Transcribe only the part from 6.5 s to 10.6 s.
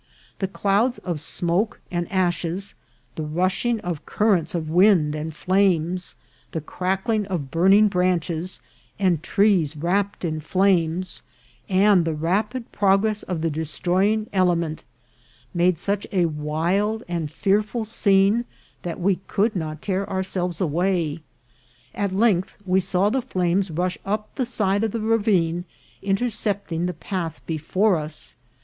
the crackling of burning branches, and trees wrapped in